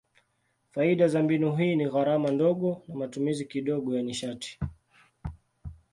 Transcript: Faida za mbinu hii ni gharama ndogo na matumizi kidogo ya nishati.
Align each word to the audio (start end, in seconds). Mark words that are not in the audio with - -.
Faida 0.71 1.07
za 1.07 1.23
mbinu 1.23 1.55
hii 1.55 1.75
ni 1.75 1.85
gharama 1.89 2.31
ndogo 2.31 2.83
na 2.87 2.95
matumizi 2.95 3.45
kidogo 3.45 3.95
ya 3.95 4.01
nishati. 4.03 4.59